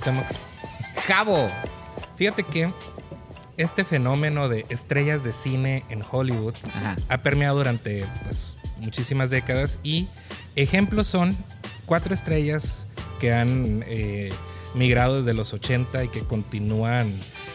[0.00, 0.26] Cuauhtémoc.
[1.06, 1.48] Jabo.
[2.16, 2.72] Fíjate que
[3.56, 6.96] este fenómeno de estrellas de cine en Hollywood Ajá.
[7.08, 10.08] ha permeado durante pues, muchísimas décadas y
[10.54, 11.36] ejemplos son
[11.86, 12.86] cuatro estrellas
[13.20, 14.30] que han eh,
[14.74, 17.12] migrado desde los 80 y que continúan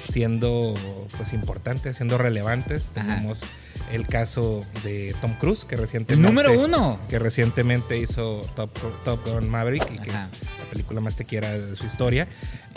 [0.10, 0.74] siendo
[1.16, 2.92] pues importantes, siendo relevantes.
[2.96, 3.16] Ajá.
[3.16, 3.44] Tenemos
[3.92, 6.28] el caso de Tom Cruise, que recientemente...
[6.28, 7.00] Número uno.
[7.10, 8.72] Que recientemente hizo Top,
[9.04, 10.30] Top Gun Maverick y que Ajá.
[10.32, 12.28] es película más tequiera de su historia,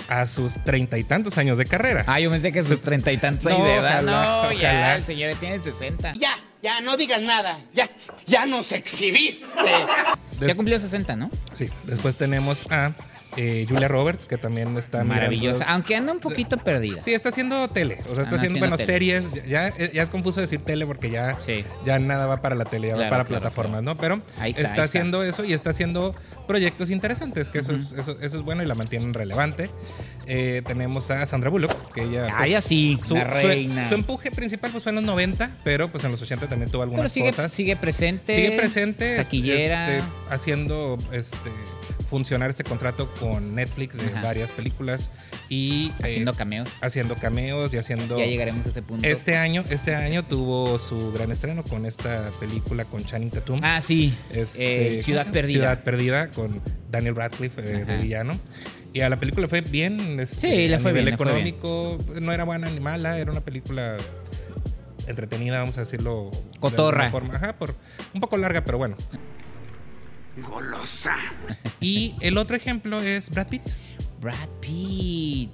[0.09, 2.05] a sus treinta y tantos años de carrera.
[2.07, 4.03] Ah, yo pensé que sus treinta y tantos años No, de edad.
[4.05, 4.97] ojalá, no, ya, ojalá.
[4.97, 6.13] el señor tiene 60.
[6.15, 7.59] Ya, ya, no digas nada.
[7.73, 7.89] Ya,
[8.27, 9.47] ya nos exhibiste.
[10.39, 11.31] Des- Ya cumplió 60, ¿no?
[11.55, 12.93] Sí, después tenemos a
[13.37, 15.59] eh, Julia Roberts, que también está Maravillosa.
[15.59, 17.01] mirando- Aunque anda un poquito perdida.
[17.03, 17.99] Sí, está haciendo tele.
[18.11, 18.87] O sea, está haciendo, bueno, tele.
[18.93, 19.25] series.
[19.47, 21.65] Ya, ya es confuso decir tele porque ya, Sí.
[21.85, 23.97] ya nada va para la tele, ya va para claro, plataformas, ¿no?
[23.97, 24.83] Pero Ahí está, está, ahí está.
[24.83, 26.15] haciendo eso y está haciendo
[26.47, 29.69] proyectos interesantes, que eso, es, eso, eso es bueno y la mantienen relevante.
[30.29, 32.29] Eh, tenemos a Sandra Bullock, que ella...
[32.33, 33.89] Ah, pues, ya sí, su, la su- reina.
[33.89, 36.81] su empuje principal pues, fue en los 90, pero pues en los 80 también tuvo
[36.83, 37.53] Pero algunas sigue, cosas.
[37.53, 38.35] sigue presente.
[38.35, 39.17] Sigue presente.
[39.17, 39.97] Taquillera.
[39.99, 41.51] este, haciendo este,
[42.09, 44.23] funcionar este contrato con Netflix de Ajá.
[44.23, 45.11] varias películas
[45.49, 46.69] y eh, haciendo cameos.
[46.81, 48.19] haciendo cameos y haciendo.
[48.19, 49.07] Ya llegaremos a ese punto.
[49.07, 53.59] Este año, este año tuvo su gran estreno con esta película con Channing Tatum.
[53.63, 54.15] Ah, sí.
[54.31, 55.27] Este, Eh, Ciudad.
[55.31, 55.53] Perdida.
[55.61, 58.39] Ciudad Perdida con Daniel Radcliffe eh, de villano.
[58.93, 60.19] Y a la película fue bien.
[60.21, 61.47] este, Sí, le a fue nivel bien, le fue bien.
[61.49, 61.99] económico.
[62.21, 63.97] No era buena ni mala, era una película
[65.07, 66.31] entretenida, vamos a decirlo.
[66.53, 67.05] de Cotorra.
[67.07, 67.35] alguna forma.
[67.37, 67.75] Ajá, por,
[68.15, 68.97] un poco larga, pero bueno.
[70.37, 71.17] Golosa.
[71.81, 73.63] Y el otro ejemplo es Brad Pitt.
[74.21, 75.51] Brad Pitt.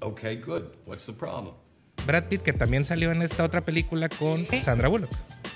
[0.00, 0.64] Okay, good.
[0.86, 1.54] What's the problem?
[2.06, 5.10] Brad Pitt, que también salió en esta otra película con Sandra Bullock.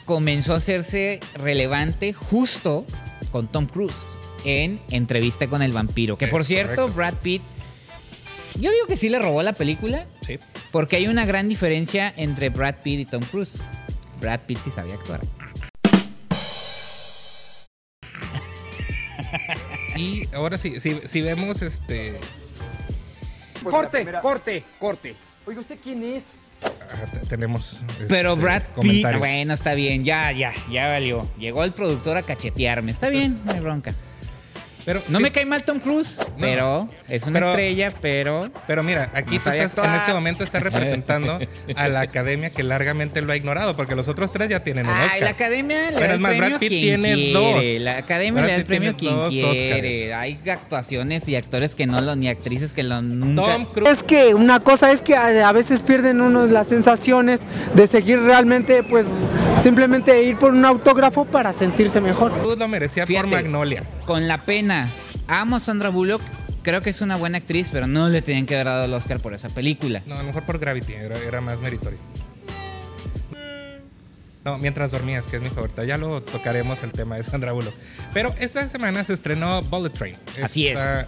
[0.04, 2.86] Comenzó a hacerse relevante justo
[3.30, 3.94] con Tom Cruise
[4.44, 6.16] en Entrevista con el vampiro.
[6.16, 6.96] Que por cierto, correcto.
[6.96, 7.42] Brad Pitt.
[8.58, 10.06] Yo digo que sí le robó la película.
[10.26, 10.38] Sí.
[10.72, 13.60] Porque hay una gran diferencia entre Brad Pitt y Tom Cruise.
[14.20, 15.20] Brad Pitt sí sabía actuar.
[19.98, 22.14] Y ahora sí, si, si vemos este.
[23.64, 25.16] Corte, corte, corte.
[25.46, 26.36] Oiga, ¿usted quién es?
[26.62, 27.84] ajá, te- tenemos.
[28.08, 31.28] Pero este, Brad Pitt, bueno, está bien, ya, ya, ya valió.
[31.38, 32.90] Llegó el productor a cachetearme.
[32.92, 33.94] Está bien, no hay bronca.
[34.84, 38.82] Pero, No sí, me cae mal Tom Cruise, pero es una Pero- estrella, pero Pero
[38.82, 41.38] mira, aquí tú estás, en este momento estás representando
[41.76, 44.92] a la academia que largamente lo ha ignorado, porque los otros tres ya tienen un
[44.94, 45.20] Ay, Oscar.
[45.22, 47.32] la academia le Pero da el más, premio Brad Pitt quien tiene quiere.
[47.32, 47.80] dos.
[47.82, 50.14] La academia Brad le da el premio quien dos quiere.
[50.14, 53.42] Hay actuaciones y actores que no lo, ni actrices que lo nunca.
[53.52, 53.90] Tom Cruise.
[53.90, 57.42] Es que una cosa es que a veces pierden uno las sensaciones
[57.74, 59.06] de seguir realmente, pues,
[59.62, 62.32] simplemente ir por un autógrafo para sentirse mejor.
[62.32, 63.28] Cruise lo merecía Fíjate.
[63.28, 63.82] por Magnolia.
[64.04, 64.77] Con la pena.
[65.26, 66.22] Amo a Sandra Bullock.
[66.62, 69.20] Creo que es una buena actriz, pero no le tenían que haber dado el Oscar
[69.20, 70.02] por esa película.
[70.06, 71.98] No, a lo mejor por Gravity, era, era más meritorio.
[74.44, 75.84] No, mientras dormías, que es mi favorita.
[75.84, 77.74] Ya lo tocaremos el tema de Sandra Bullock.
[78.14, 80.16] Pero esta semana se estrenó Bullet Train.
[80.42, 81.06] Así esta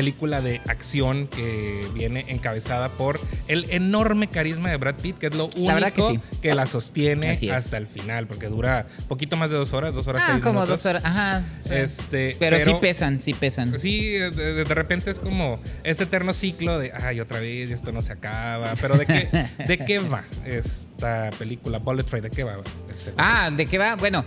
[0.00, 3.18] película de acción que viene encabezada por
[3.48, 6.36] el enorme carisma de Brad Pitt, que es lo único que sí.
[6.42, 10.22] que la sostiene hasta el final, porque dura poquito más de dos horas, dos horas
[10.26, 10.82] Ah, seis como minutos.
[10.82, 11.02] dos horas.
[11.02, 11.42] Ajá.
[11.70, 13.78] Este, pero, sí pesan, sí pesan.
[13.78, 17.90] Sí, de, de- de repente es como ese eterno ciclo de, ay, otra vez, esto
[17.90, 18.74] no se acaba.
[18.78, 21.78] Pero ¿de qué, de qué va esta película?
[21.78, 22.58] Bullet Train, ¿de qué va?
[22.90, 23.96] Este, Ah, ¿de qué va?
[23.96, 24.26] Bueno,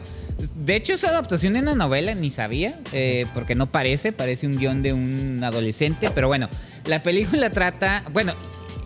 [0.55, 4.57] de hecho es adaptación de una novela, ni sabía, eh, porque no parece, parece un
[4.57, 6.49] guion de un adolescente, pero bueno,
[6.85, 8.33] la película trata, bueno,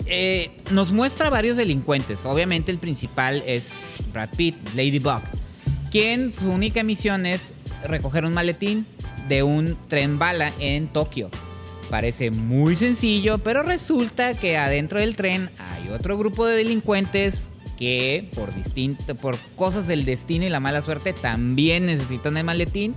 [0.05, 3.71] eh, nos muestra varios delincuentes, obviamente el principal es
[4.11, 5.21] Brad Pitt, Ladybug,
[5.91, 7.53] quien su única misión es
[7.85, 8.85] recoger un maletín
[9.27, 11.29] de un tren bala en Tokio.
[11.89, 18.29] Parece muy sencillo, pero resulta que adentro del tren hay otro grupo de delincuentes que
[18.35, 22.95] por distinto, por cosas del destino y la mala suerte también necesitan el maletín.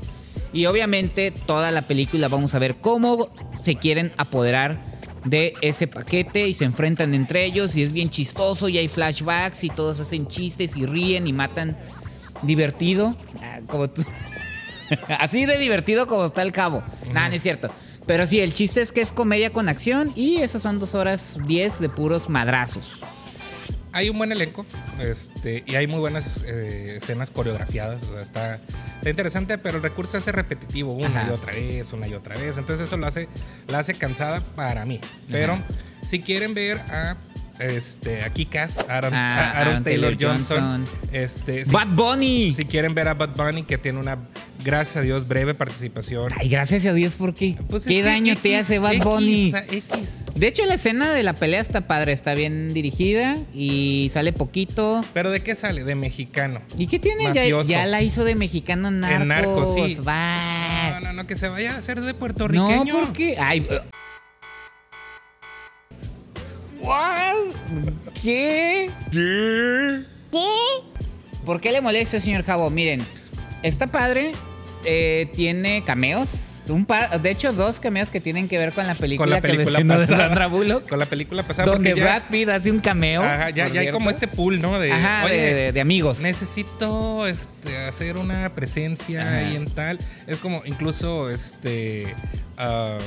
[0.53, 3.29] Y obviamente toda la película vamos a ver cómo
[3.61, 4.81] se quieren apoderar
[5.25, 9.65] de ese paquete y se enfrentan entre ellos y es bien chistoso y hay flashbacks
[9.65, 11.77] y todos hacen chistes y ríen y matan
[12.43, 13.17] divertido.
[13.43, 14.05] Ah, Como tú.
[15.19, 16.83] Así de divertido como está el cabo.
[17.13, 17.69] Nada, no es cierto.
[18.07, 21.37] Pero sí, el chiste es que es comedia con acción y esas son dos horas
[21.47, 23.01] diez de puros madrazos.
[23.97, 24.67] Hay un buen elenco
[25.01, 28.03] este, y hay muy buenas eh, escenas coreografiadas.
[28.03, 28.61] O sea, está,
[28.99, 31.31] está interesante, pero el recurso se hace repetitivo una Ajá.
[31.31, 32.59] y otra vez, una y otra vez.
[32.59, 33.27] Entonces eso lo hace,
[33.69, 35.01] la hace cansada para mí.
[35.31, 35.65] Pero Ajá.
[36.05, 37.17] si quieren ver a
[37.59, 40.87] este, a Kick-Ass, Aaron, Ah, Aaron Aaron Taylor, Taylor Johnson, Johnson.
[41.13, 42.53] este, si- ¡Bad Bunny!
[42.55, 44.19] Si quieren ver a Bad Bunny, que tiene una,
[44.65, 46.33] gracias a Dios, breve participación.
[46.39, 47.57] Ay, gracias a Dios, ¿por qué?
[47.69, 49.53] Pues es ¿Qué que daño te hace Bad X, Bunny?
[49.71, 50.25] X.
[50.35, 55.01] De hecho, la escena de la pelea está padre, está bien dirigida y sale poquito.
[55.15, 55.83] ¿Pero de qué sale?
[55.85, 56.61] De mexicano.
[56.77, 57.33] ¿Y qué tiene?
[57.33, 59.21] Ya, ya la hizo de mexicano Narcos.
[59.23, 59.99] En Narcos, sí.
[60.05, 62.95] No, no, no, que se vaya a hacer de No, puertorriqueño.
[63.01, 63.37] ¿por qué?
[63.39, 63.67] Ay.
[66.95, 67.53] Eh.
[68.23, 68.91] ¿Qué?
[69.11, 70.39] ¿Qué?
[71.45, 72.71] ¿Por qué le molesta, señor Jabo?
[72.71, 73.01] Miren,
[73.63, 74.33] está padre.
[74.85, 76.29] eh, tiene cameos.
[76.69, 79.41] Un par, de hecho, dos cameos que tienen que ver con la película, Con la
[79.41, 80.27] que película de pasada.
[80.27, 80.89] Sandra Bullock.
[80.89, 81.71] Con la película pasada.
[81.71, 83.23] Donde porque ya- Brad Pitt hace un cameo.
[83.23, 84.79] Ajá, ya, ya hay como este pool, ¿no?
[84.81, 86.19] De, Ajá, oye, de, de- de amigos.
[86.19, 89.37] necesito este, hacer una presencia Ajá.
[89.37, 90.01] ahí en tal.
[90.27, 92.13] Es como incluso este.
[92.59, 92.99] ah,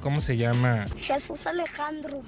[0.00, 0.86] ¿Cómo se llama?
[1.00, 2.22] Jesús Alejandro.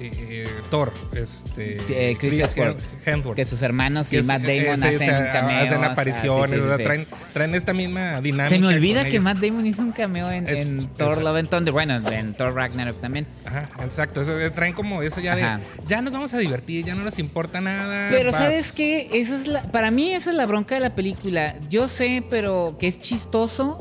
[0.00, 0.92] Eh, Thor.
[1.14, 1.76] Este.
[1.88, 2.80] Eh, Chris Hemsworth.
[3.06, 3.36] Hemsworth.
[3.36, 5.62] Que sus hermanos y es- Matt eh, Damon hacen se- cameos.
[5.62, 6.82] hacen apariciones, Ah, sí, sí, o sea, sí.
[6.84, 8.48] Traen, traen esta misma dinámica.
[8.48, 9.22] Se me olvida que ellos.
[9.22, 11.72] Matt Damon hizo un cameo en, Es- en Thor Love and Thunder.
[11.72, 13.26] Bueno, en Thor Ragnarok también.
[13.44, 14.22] Ajá, exacto.
[14.22, 15.58] Eso, eh, traen como eso ya Ajá.
[15.58, 15.86] de.
[15.86, 18.08] Ya nos vamos a divertir, ya no nos importa nada.
[18.10, 18.42] Pero vas.
[18.42, 19.08] ¿sabes qué?
[19.12, 21.54] Esa es la, para mí esa es la bronca de la película.
[21.70, 23.78] Yo sé, pero que es chistoso,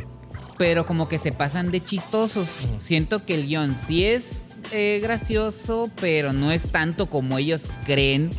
[0.60, 2.48] pero como que se pasan de chistosos.
[2.78, 8.32] Siento que el guion sí es eh, gracioso, pero no es tanto como ellos creen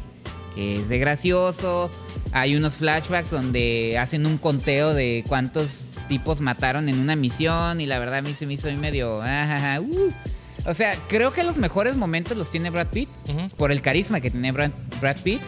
[0.55, 1.91] que es de gracioso.
[2.33, 5.69] Hay unos flashbacks donde hacen un conteo de cuántos
[6.09, 9.21] tipos mataron en una misión y la verdad a mí se me hizo medio...
[9.23, 10.13] ah, uh.
[10.67, 13.09] O sea, creo que los mejores momentos los tiene Brad Pitt
[13.57, 15.41] por el carisma que tiene Brad, Brad Pitt.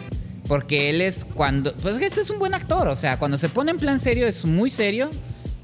[0.47, 1.73] Porque él es cuando.
[1.75, 2.87] Pues ese es un buen actor.
[2.87, 5.09] O sea, cuando se pone en plan serio es muy serio.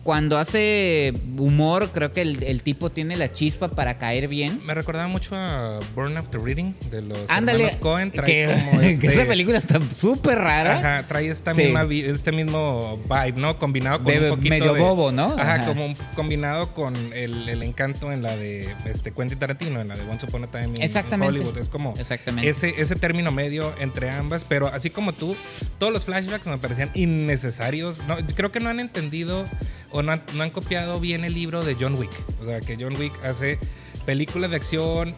[0.03, 4.59] Cuando hace humor, creo que el, el tipo tiene la chispa para caer bien.
[4.65, 7.59] Me recordaba mucho a Burn After Reading de los Ándale.
[7.63, 8.11] hermanos Cohen.
[8.11, 10.77] Trae Que, como que este, esa película está súper rara.
[10.79, 11.63] Ajá, trae esta Sí.
[11.63, 13.57] misma este mismo vibe, ¿no?
[13.57, 15.27] Combinado con De un poquito medio de- bobo, ¿no?
[15.39, 15.65] Ajá, Ajá.
[15.67, 19.95] como un- combinado con el, el encanto en la de este Quentin Tarantino, en la
[19.95, 21.33] de Once Upon a Time in- in Exactamente.
[21.39, 21.57] Hollywood.
[21.57, 22.49] Es como Exactamente.
[22.49, 25.37] ese ese término medio entre ambas, pero así como tú,
[25.79, 27.99] todos los flashbacks me parecían innecesarios.
[28.05, 29.45] No, creo que no han entendido
[29.93, 32.11] o no han, no han copiado bien el libro de John Wick.
[32.41, 33.57] O sea, que John Wick hace
[34.05, 35.15] películas de acción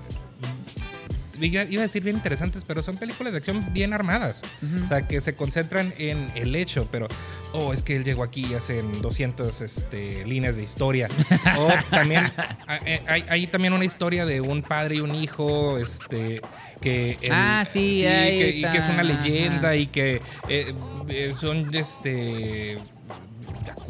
[1.41, 4.41] iba a decir bien interesantes, pero son películas de acción bien armadas.
[4.85, 7.07] O sea, que se concentran en el hecho, pero,
[7.51, 11.09] oh, es que él llegó aquí y hacen 200 este, líneas de historia.
[11.57, 12.23] o también,
[12.67, 16.39] a- eh, hay, hay también una historia de un padre y un hijo, este,
[16.79, 17.17] que...
[17.21, 19.75] el- Ah, sí, ahí que, y que es una leyenda ajá.
[19.75, 20.73] y que eh,
[21.09, 22.77] eh, son, este...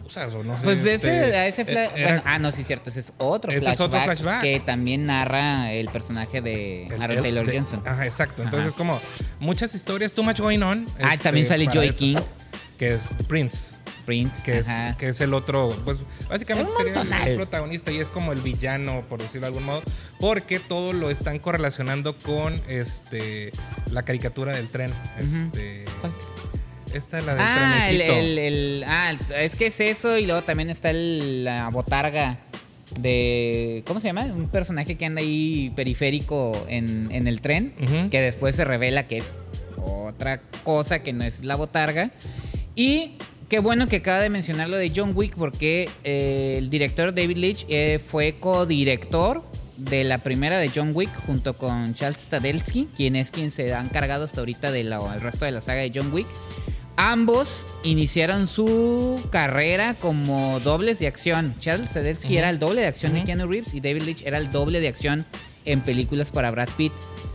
[0.05, 0.63] o no sé.
[0.63, 2.89] Pues de este, ese, a ese eh, era- bueno, ah, no, sí, cierto.
[2.89, 3.73] Ese es otro Ese flashback.
[3.73, 4.41] es otro flashback.
[4.41, 7.81] Que también narra el personaje de el- Aaron Taylor de- Johnson.
[7.85, 8.43] Ajá, exacto.
[8.43, 8.77] Entonces, Ajá.
[8.77, 8.99] como
[9.39, 10.85] muchas historias, too much going on.
[11.01, 12.15] Ah, este, también sale Joy eso, King,
[12.77, 13.75] Que es Prince.
[14.05, 14.43] Prince.
[14.43, 14.67] Que es,
[14.99, 15.99] que es el otro, pues
[16.29, 19.81] básicamente sería el protagonista y es como el villano, por decirlo de algún modo,
[20.19, 23.51] porque todo lo están correlacionando con este
[23.89, 24.93] la caricatura del tren.
[25.17, 26.13] Este, ¿Cuál?
[26.95, 28.13] Esta es la del Ah, el, trenecito.
[28.19, 32.39] el- el- ah, es que es eso y luego también está el- la botarga
[32.99, 33.83] de...
[33.87, 34.25] ¿Cómo se llama?
[34.25, 37.73] Un personaje que anda ahí periférico en, en el tren,
[38.09, 39.33] que después se revela que es
[39.77, 42.11] otra cosa que no es la botarga.
[42.75, 43.11] Y
[43.49, 47.37] qué bueno que acaba de mencionar lo de John Wick porque eh, el director David
[47.37, 49.43] Leitch eh, fue codirector
[49.77, 53.81] de la primera de John Wick junto con Charles Stadelsky, quien es quien se ha
[53.81, 56.27] encargado hasta ahorita del resto de la saga de John Wick.
[56.97, 61.53] Ambos iniciaron su carrera como dobles de acción.
[61.59, 62.37] Charles Stadelsky Ujú.
[62.37, 63.23] era el doble de acción de.
[63.25, 65.25] Keanu Reeves y David Leitch era el doble de acción
[65.65, 66.93] en películas para Brad Pitt.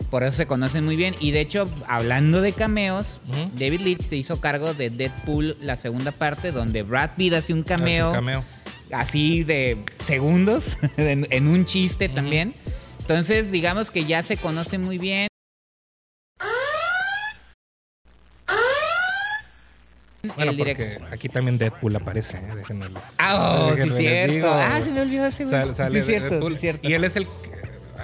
[0.09, 1.15] Por eso se conocen muy bien.
[1.19, 3.19] Y de hecho, hablando de cameos.
[3.57, 7.59] David Leitch se hizo cargo de Deadpool, la segunda parte, donde Brad Pitt hace un
[7.59, 8.43] Hace cameo, un cameo.
[8.91, 10.63] así de segundos,
[10.97, 12.55] en, en un chiste también.
[12.99, 15.27] Entonces, digamos que ya se conoce muy bien.
[20.45, 22.55] Bueno, El porque aquí también Deadpool aparece, ¿eh?
[22.55, 24.33] déjenme les- Ah, oh, sí, cierto.
[24.33, 24.49] digo.
[24.51, 25.55] Ah, se me olvidó ese güey.
[25.55, 26.57] Sal- sale sí, cierto, Deadpool.
[26.57, 26.87] cierto.
[26.89, 27.27] Y él es el...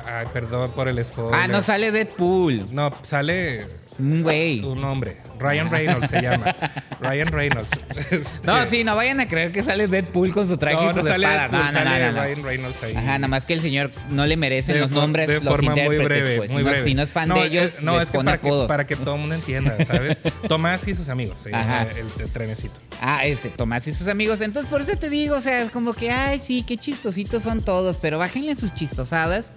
[0.06, 1.34] Ay, perdón por el spoiler.
[1.34, 2.74] Ah, no sale Deadpool.
[2.74, 3.66] No, sale
[4.00, 4.64] güey.
[4.64, 5.18] un hombre.
[5.40, 6.56] Ryan Reynolds se llama.
[7.00, 7.70] Ryan Reynolds.
[8.10, 10.94] Este, No, sí, no vayan a creer que sale Deadpool con su traje No, y
[10.94, 11.42] su no sale espada.
[11.48, 12.22] Deadpool, no, no, sale no.
[12.24, 12.94] Ryan Reynolds ahí.
[12.96, 15.72] Ajá, nada más que el señor no le merecen De los nombres, de los forma
[15.74, 16.52] muy intérpretes, breve, pues.
[16.52, 16.84] muy si, no, breve.
[16.90, 18.88] si no es fan de ellos, es- no, les es que pone para, que para
[18.88, 20.20] que todo el mundo entienda, ¿sabes?
[20.48, 21.88] Tomás y sus amigos, se llama Ajá.
[21.92, 22.80] el, el trenecito.
[23.00, 24.42] Ah, ese, Tomás y sus amigos.
[24.42, 27.98] Entonces, por eso te digo, o sea, como que, ay, sí, qué chistositos son todos,
[28.02, 29.52] pero bájenle sus chistosadas.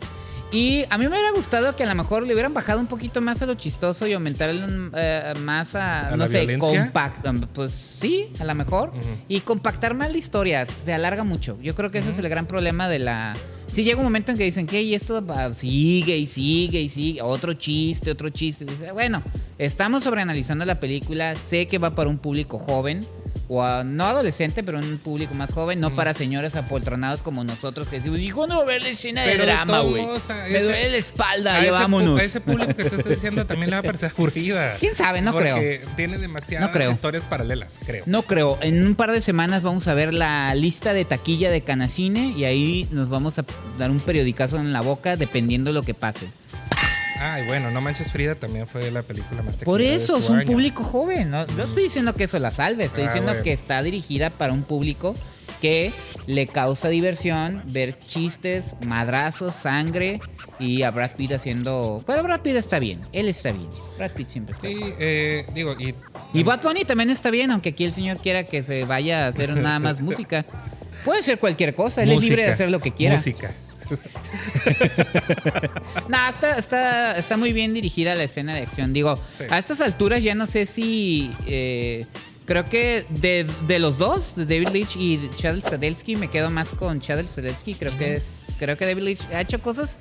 [0.52, 3.20] Y a mí me hubiera gustado que a lo mejor le hubieran bajado un poquito
[3.20, 7.24] más a lo chistoso y aumentarle un, eh, más a, ¿A no sé, compact.
[7.28, 8.92] um, Pues sí, a lo mejor.
[9.28, 11.56] Y compactar más la historia, se alarga mucho.
[11.62, 13.34] Yo creo que ese es el gran problema de la,
[13.72, 14.82] Sí llega un momento en que dicen, ¿qué?
[14.82, 17.22] Y esto va- sigue y sigue y sigue.
[17.22, 18.64] Otro chiste, otro chiste.
[18.64, 19.22] Dice, bueno,
[19.58, 21.36] estamos sobreanalizando la película.
[21.36, 23.06] Sé que va para un público joven.
[23.52, 25.80] O a- no adolescente, pero un público más joven.
[25.80, 29.44] No para señores apoltronados como nosotros que decimos, hijo, no ver la escena de de
[29.44, 30.06] drama, güey.
[30.52, 32.20] Me duele la espalda, a ya ese vámonos.
[32.20, 34.76] A ese público que tú estás diciendo también le va a parecer aburrida.
[34.78, 35.20] ¿Quién sabe?
[35.20, 36.92] No Porque tiene demasiadas No creo.
[36.92, 38.04] historias paralelas, creo.
[38.06, 38.56] No creo.
[38.62, 42.44] En un par de semanas vamos a ver la lista de taquilla de Canacine y
[42.44, 43.44] ahí nos vamos a
[43.78, 46.28] dar un periodicazo en la boca dependiendo lo que pase.
[47.20, 50.30] Ay, bueno, No Manches Frida también fue la película más Por de eso, su es
[50.30, 50.46] un año.
[50.46, 51.30] público joven.
[51.30, 53.44] No, no estoy diciendo que eso la salve, estoy Ah, diciendo bueno.
[53.44, 55.14] que está dirigida para un público
[55.60, 55.92] que
[56.26, 60.18] le causa diversión ver chistes, madrazos, sangre
[60.58, 62.02] y a Brad Pitt haciendo...
[62.06, 63.68] Pero Brad Pitt está bien, él está bien.
[63.98, 64.94] Brad Pitt siempre está Sí, bien.
[64.98, 65.94] eh, digo, y...
[66.32, 69.28] Y Bad Bunny también está bien, aunque aquí el señor quiera que se vaya a
[69.28, 70.46] hacer nada más música.
[71.04, 73.16] Puede ser cualquier cosa, él es libre de hacer lo que quiera.
[73.16, 73.50] Música.
[76.08, 78.92] No, está, está, está muy bien dirigida la escena de acción.
[78.92, 79.44] Digo, Sí.
[79.50, 81.30] a estas alturas ya no sé si.
[81.46, 82.06] eh,
[82.46, 86.50] creo que de, de los dos, de David Leitch y de Chad Stahelski, me quedo
[86.50, 87.74] más con Chad Stahelski.
[87.74, 88.46] Creo que es.
[88.58, 89.98] Creo que David Leitch ha hecho cosas.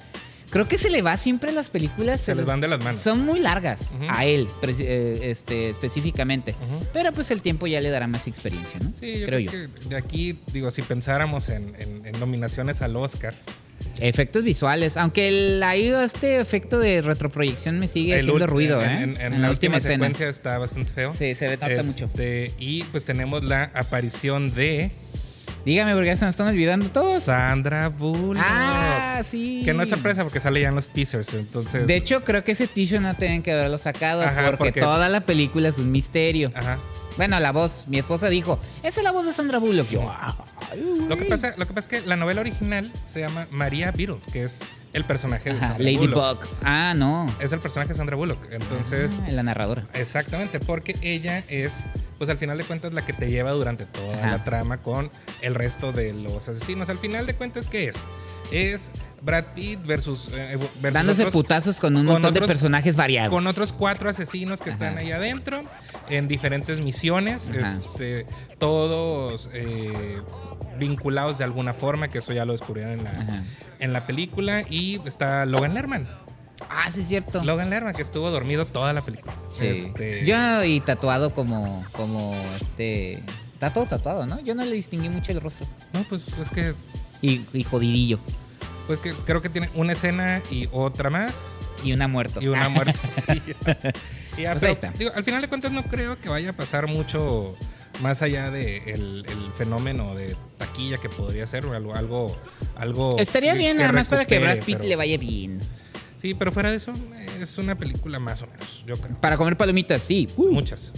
[0.50, 2.22] Creo que se le va siempre las películas.
[2.22, 3.02] Se les van de las manos.
[3.02, 6.56] Son muy largas a él, eh, este, específicamente.
[6.92, 8.92] Pero pues el tiempo ya le dará más experiencia, ¿no?
[9.00, 9.52] Sí, yo creo creo, yo.
[9.52, 13.36] que de aquí, digo, si pensáramos en, en- en nominaciones al Oscar,
[14.00, 14.96] Efectos visuales.
[14.98, 19.04] Aunque el, ahí este efecto de retroproyección me sigue el haciendo ruido, en, ¿eh?
[19.04, 21.14] en- en la, última, secuencia está bastante feo.
[21.18, 22.06] Sí, se ve nota mucho.
[22.06, 24.92] Este, Y pues tenemos la aparición de
[25.66, 27.24] Dígame, porque ya se nos están olvidando todos.
[27.24, 28.42] Sandra Bullock.
[28.44, 29.62] Ah, sí.
[29.66, 31.86] Que no es sorpresa porque sale ya en los teasers, entonces...
[31.86, 35.10] De hecho, creo que ese t-shirt no tienen que haberlo sacado Ajá, porque, porque- toda
[35.10, 36.52] la película es un misterio.
[36.56, 36.80] Ajá.
[37.20, 39.90] Bueno, la voz, mi esposa dijo, esa es la voz de Sandra Bullock.
[39.90, 40.10] Yo,
[40.72, 43.92] ay, Lo que, pasa, lo que pasa es que la novela original se llama María
[43.92, 44.62] Beetle, que es
[44.94, 46.16] el personaje de Ajá, Sandra Bullock.
[46.16, 46.58] Ladybug.
[46.64, 47.28] Ah, no.
[47.42, 48.40] Es el personaje de Sandra Bullock.
[48.52, 49.86] Entonces, Ah, la narradora.
[49.96, 51.84] exactamente, porque ella es,
[52.18, 54.32] pues al final de cuentas, la que te lleva durante toda Ajá.
[54.38, 55.12] la trama con
[55.42, 56.88] el resto de los asesinos.
[56.88, 57.98] Al final de cuentas, ¿qué es?
[58.54, 60.30] Es Brad Pitt versus...
[60.34, 63.30] eh, versus Dándose otros- putazos con un con montón de personajes variados.
[63.32, 65.64] con otros cuatro asesinos que están ahí adentro
[66.10, 68.26] en diferentes misiones, este,
[68.58, 70.22] todos eh,
[70.78, 73.44] vinculados de alguna forma, que eso ya lo descubrieron en la, Ajá.
[73.80, 74.64] en la película.
[74.70, 76.08] Y está Logan Lerman.
[76.70, 77.44] Ah, sí, es cierto.
[77.44, 79.34] Logan Lerman, que estuvo dormido toda la película.
[79.58, 79.66] Sí.
[79.68, 83.22] Este, Yo y tatuado como, como este...
[83.54, 84.40] Está todo tatuado, ¿no?
[84.40, 85.68] Yo no le distinguí mucho el rostro.
[85.94, 86.74] No, pues es que,
[87.22, 88.18] Y, y jodidillo.
[88.90, 92.42] Pues que creo que tiene una escena y otra más Y una muerto.
[92.42, 93.00] y una muerte.
[94.36, 94.90] Y ya, Pues pero, ahí está.
[94.98, 97.56] digo, al final de cuentas no creo que vaya a pasar mucho
[98.02, 102.36] más allá de el, el fenómeno de taquilla que podría ser o algo algo,
[102.78, 105.60] algo Estaría bien, nada más para que Brad Pitt pero- le vaya bien.
[106.20, 106.92] Sí, pero fuera de eso
[107.40, 109.16] es una película más o menos, yo creo.
[109.22, 110.28] Para comer palomitas, sí.
[110.36, 110.52] Uh.
[110.52, 110.94] Muchas.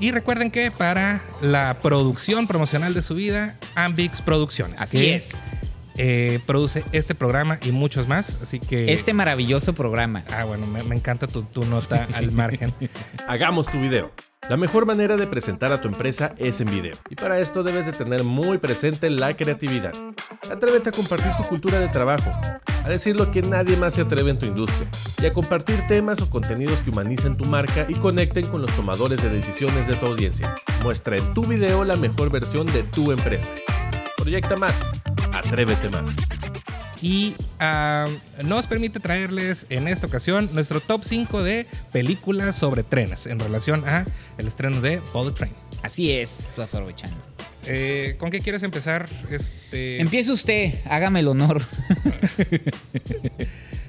[0.00, 4.80] Y recuerden que para la producción promocional de su vida, Ambix Producciones.
[4.80, 5.28] Así que, es.
[5.96, 8.38] eh, produce este programa y muchos más.
[8.40, 8.92] Así que.
[8.92, 10.22] Este maravilloso programa.
[10.30, 12.72] Ah, bueno, me, me encanta tu, tu nota al margen.
[13.28, 14.12] Hagamos tu video.
[14.46, 16.96] La mejor manera de presentar a tu empresa es en video.
[17.10, 19.92] Y para esto debes de tener muy presente la creatividad.
[20.50, 22.30] Atrévete a compartir tu cultura de trabajo,
[22.82, 24.88] a decir lo que nadie más se atreve en tu industria,
[25.20, 29.22] y a compartir temas o contenidos que humanicen tu marca y conecten con los tomadores
[29.22, 30.54] de decisiones de tu audiencia.
[30.82, 33.50] Muestra en tu video la mejor versión de tu empresa.
[34.16, 34.88] Proyecta más.
[35.34, 36.16] Atrévete más.
[37.00, 37.34] Y
[38.44, 43.88] nos permite traerles en esta ocasión nuestro top 5 de películas sobre trenes en relación
[43.88, 44.04] a
[44.36, 45.52] el estreno de Bullet Train.
[45.82, 47.16] Así es, aprovechando.
[47.66, 49.08] Eh, ¿Con qué quieres empezar?
[49.30, 51.62] Este, Empiece usted, hágame el honor.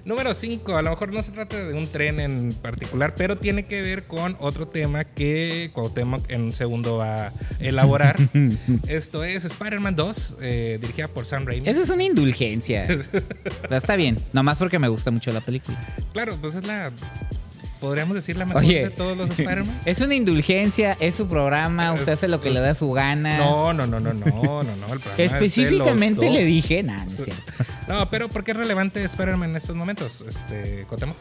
[0.10, 3.68] Número 5, a lo mejor no se trata de un tren en particular, pero tiene
[3.68, 8.16] que ver con otro tema que Cuauhtémoc en un segundo va a elaborar.
[8.88, 11.70] Esto es Spider-Man 2, eh, dirigida por Sam Raimi.
[11.70, 12.88] Esa es una indulgencia.
[13.70, 15.78] Está bien, nomás porque me gusta mucho la película.
[16.12, 16.89] Claro, pues es la...
[17.80, 19.80] Podríamos decir la mejor Oye, de todos los Spider-Man.
[19.86, 23.38] es una indulgencia, es su programa, usted hace lo que le da su gana.
[23.38, 24.72] No, no, no, no, no, no, no.
[24.92, 26.34] El programa es de los Específicamente dos.
[26.34, 27.54] le dije, nada, no es cierto.
[27.89, 31.17] No, pero ¿por qué es relevante Spider-Man en estos momentos, este, Cuauhtémoc?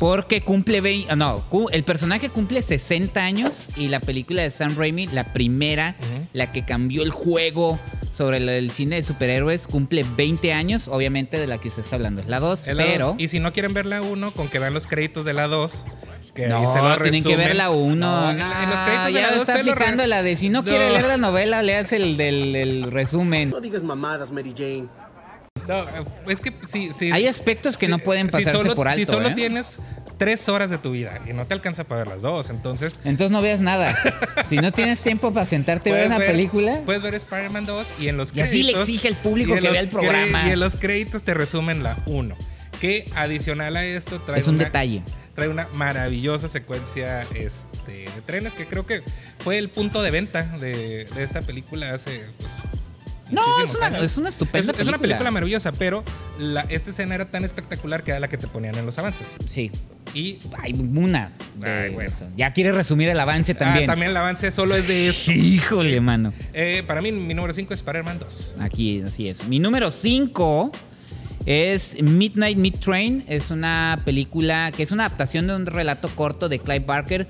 [0.00, 4.74] Porque cumple 20, ah, no, el personaje cumple 60 años y la película de Sam
[4.76, 5.94] Raimi, la primera,
[6.32, 7.78] la que cambió el juego
[8.10, 12.20] sobre el, cine de superhéroes, cumple 20 años, obviamente de la que usted está hablando
[12.20, 13.14] es la 2, Es la pero dos.
[13.18, 15.86] Y si no quieren ver la 1, con que vean los créditos de la 2
[16.34, 17.94] Que No, se lo tienen que ver la 1.
[17.94, 20.64] No, en, en los créditos de ya la 2 está aplicando la de si no,
[20.64, 20.92] quiere No.
[20.92, 23.50] leer la novela, leas el del el resumen.
[23.50, 24.88] No digas mamadas, Mary Jane.
[25.68, 25.84] No,
[26.30, 27.10] es que sí, sí.
[27.12, 29.34] Hay aspectos que no pueden pasarse solo, por alto, Si solo ¿eh?
[29.34, 29.78] tienes
[30.18, 32.98] tres horas de tu vida y no te alcanza para ver las dos, entonces.
[33.04, 33.96] Entonces no veas nada.
[34.48, 38.08] si no tienes tiempo para sentarte a ver una película, Puedes ver Spider-Man 2 y
[38.08, 38.88] en los Y así le créditos.
[38.88, 40.46] exige al público que los vea el programa.
[40.46, 42.36] Y en los créditos te resumen la 1.
[42.80, 45.02] Que adicional a esto trae es un una- detalle.
[45.34, 49.02] trae una maravillosa secuencia este, de trenes que creo que
[49.38, 52.24] fue el punto de venta de, de esta película hace.
[52.38, 52.50] pues,
[53.30, 56.04] No, es una, es una estupenda Es, es una película maravillosa, pero
[56.38, 59.26] la, esta escena era tan espectacular que era la que te ponían en los avances.
[59.48, 59.70] Sí.
[60.12, 61.32] Y Hay una.
[61.62, 62.10] Ay, bueno.
[62.10, 62.28] eso.
[62.36, 63.84] Ya quiere resumir el avance también.
[63.84, 65.32] Ah, también el avance solo es de esto.
[65.32, 66.32] Híjole, mano.
[66.52, 68.54] Eh, para mí, mi número 5 es Spider-Man 2.
[68.60, 69.48] Aquí, así es.
[69.48, 70.70] Mi número 5
[71.46, 73.24] es Midnight Mid Train.
[73.26, 77.26] Es una película que es una adaptación de un relato corto de Clive Barker.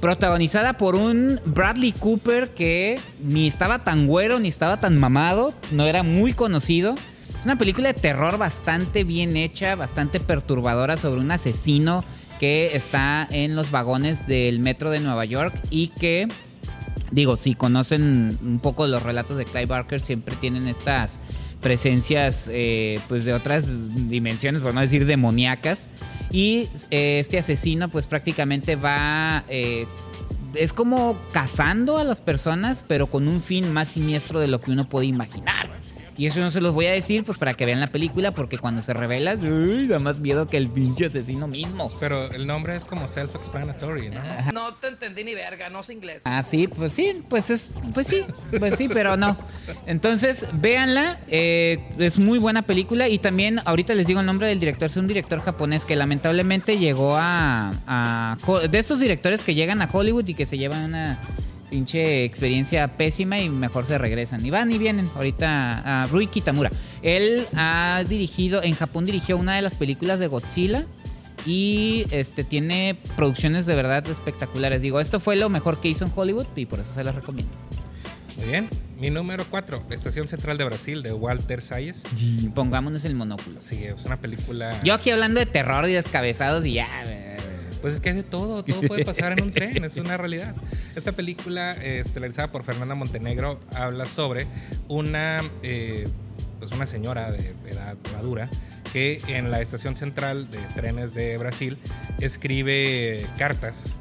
[0.00, 5.54] Protagonizada por un Bradley Cooper que ni estaba tan güero ni estaba tan mamado.
[5.72, 6.94] No era muy conocido.
[7.38, 12.04] Es una película de terror bastante bien hecha, bastante perturbadora sobre un asesino
[12.38, 16.28] que está en los vagones del metro de Nueva York y que
[17.10, 21.20] Digo, si conocen un poco los relatos de Clive Barker, siempre tienen estas
[21.60, 23.66] presencias eh, pues de otras
[24.08, 25.86] dimensiones, por no decir demoníacas.
[26.36, 29.42] Y eh, este asesino pues prácticamente va...
[29.48, 29.86] eh,
[30.52, 34.70] es como cazando a las personas, pero con un fin más siniestro de lo que
[34.70, 35.66] uno puede imaginar.
[36.18, 38.58] Y eso no se los voy a decir pues para que vean la película, porque
[38.58, 41.92] cuando se revela, uy, da más miedo que el pinche asesino mismo.
[42.00, 44.52] Pero el nombre es como self-explanatory, ¿no?
[44.52, 46.22] No te entendí ni verga, no sé inglés.
[46.24, 48.24] Ah, sí, pues sí, pues es, pues sí,
[48.58, 49.36] pues sí, pero no.
[49.86, 54.60] Entonces, véanla, eh, es muy buena película y también ahorita les digo el nombre del
[54.60, 58.36] director, es un director japonés que lamentablemente llegó a, a
[58.70, 61.20] de estos directores que llegan a Hollywood y que se llevan una
[61.70, 64.44] pinche experiencia pésima y mejor se regresan.
[64.44, 65.08] Y van y vienen.
[65.14, 66.70] Ahorita a Rui Kitamura.
[67.02, 70.86] Él ha dirigido, en Japón dirigió una de las películas de Godzilla
[71.44, 74.82] y este tiene producciones de verdad espectaculares.
[74.82, 77.52] Digo, esto fue lo mejor que hizo en Hollywood y por eso se las recomiendo.
[78.36, 78.68] Muy bien.
[78.98, 82.02] Mi número 4, Estación Central de Brasil, de Walter Salles.
[82.54, 83.60] Pongámonos el monóculo.
[83.60, 84.80] Sí, es una película.
[84.82, 86.88] Yo aquí hablando de terror y descabezados y ya.
[87.86, 90.56] Pues es que de todo, todo puede pasar en un tren, es una realidad.
[90.96, 94.48] Esta película, eh, estelarizada por Fernanda Montenegro, habla sobre
[94.88, 96.08] una, eh,
[96.58, 98.50] pues una señora de edad madura
[98.92, 101.78] que en la estación central de trenes de Brasil
[102.18, 103.94] escribe cartas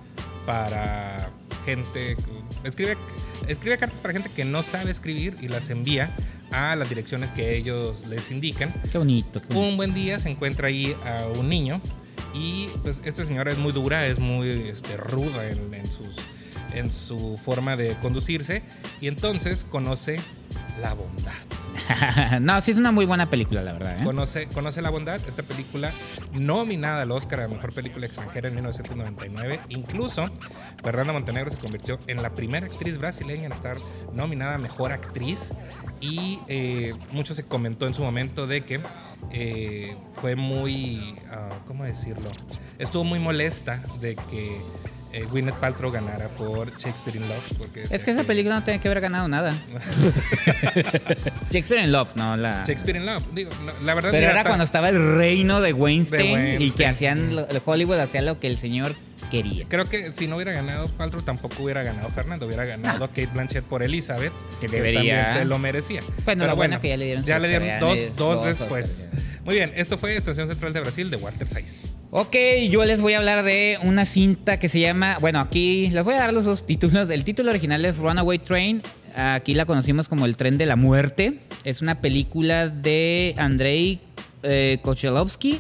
[0.48, 1.30] para
[1.64, 2.18] gente,
[2.64, 2.98] escribe,
[3.48, 6.10] escribe cartas para gente que no sabe escribir y las envía
[6.50, 8.74] a las direcciones que ellos les indican.
[8.92, 9.42] Qué bonito.
[9.42, 9.60] qué bonito.
[9.60, 11.84] Un buen día se encuentra ahí a un niño
[12.36, 16.16] y pues esta señora es muy dura, es muy este, ruda en, en sus,
[16.74, 18.62] en su forma de conducirse
[19.00, 20.20] y entonces conoce
[20.82, 21.34] la bondad.
[22.42, 24.00] no, sí es una muy buena película, la verdad.
[24.00, 24.04] ¿eh?
[24.04, 25.92] Conoce, conoce la bondad, esta película
[26.34, 29.60] nominada al Oscar a Mejor Película Extranjera en 1999.
[29.70, 30.30] Incluso
[30.84, 33.78] Fernanda Montenegro se convirtió en la primera actriz brasileña en estar
[34.14, 35.52] nominada a Mejor Actriz
[36.02, 38.80] y eh, mucho se comentó en su momento de que
[39.32, 42.30] eh, fue muy, ah, ¿cómo decirlo?
[42.80, 44.58] Estuvo muy molesta de que
[45.14, 47.54] eh, Gwyneth Paltrow ganara por Shakespeare in Love.
[47.58, 49.54] Porque Es que esa película no tiene que haber ganado nada.
[51.50, 52.64] Shakespeare in Love, no la.
[52.66, 53.24] Shakespeare in Love.
[53.34, 56.62] Digo, no, la verdad Pero era cuando estaba el reino de Weinstein, De Weinstein.
[56.62, 58.94] y que hacían lo- Hollywood hacía lo que el señor
[59.32, 59.66] quería.
[59.68, 62.46] Creo que si no hubiera ganado Paltrow, tampoco hubiera ganado Fernando.
[62.46, 65.00] Hubiera ganado Kate Blanchett por Elizabeth, Que debería.
[65.00, 66.02] también se lo merecía.
[66.02, 69.08] Bueno, Pero lo bueno que ya le dieron Ya le dieron dos, dos dos después.
[69.44, 71.94] Muy bien, esto fue Estación Central de Brasil de Walter Saiz.
[72.10, 72.36] Ok,
[72.70, 75.18] yo les voy a hablar de una cinta que se llama.
[75.20, 77.10] Bueno, aquí les voy a dar los dos títulos.
[77.10, 78.82] El título original es Runaway Train.
[79.16, 81.40] Aquí la conocimos como El tren de la muerte.
[81.64, 84.00] Es una película de Andrei
[84.44, 85.60] eh, Kochelovsky.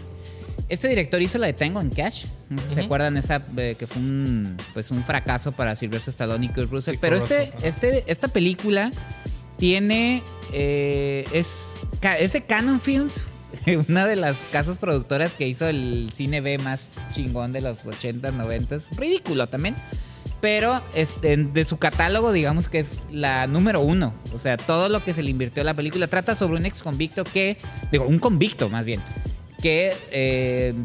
[0.67, 2.25] Este director hizo la de Tango en Cash.
[2.49, 6.45] Sé si ¿Se acuerdan esa eh, que fue un, pues un fracaso para Sylvester Stallone
[6.45, 6.95] y Kurt Russell?
[7.01, 8.91] Pero este, este, esta película
[9.57, 10.21] tiene.
[10.53, 13.23] eh, es, ca- es de Canon Films,
[13.89, 16.81] una de las casas productoras que hizo el cine B más
[17.13, 18.83] chingón de los 80s, 90s.
[18.97, 19.75] Ridículo también.
[20.41, 24.13] Pero este, de su catálogo, digamos que es la número uno.
[24.33, 26.83] O sea, todo lo que se le invirtió a la película trata sobre un ex
[26.83, 27.57] convicto que.
[27.91, 29.01] Digo, un convicto más bien.
[29.61, 30.75] Que eh,